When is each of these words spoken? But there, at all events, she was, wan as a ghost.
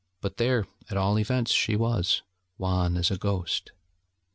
But 0.19 0.37
there, 0.37 0.65
at 0.89 0.97
all 0.97 1.19
events, 1.19 1.51
she 1.51 1.75
was, 1.75 2.23
wan 2.57 2.97
as 2.97 3.11
a 3.11 3.19
ghost. 3.19 3.71